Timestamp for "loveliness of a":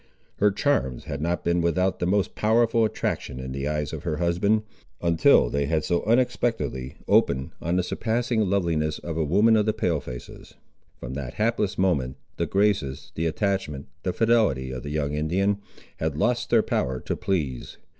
8.49-9.23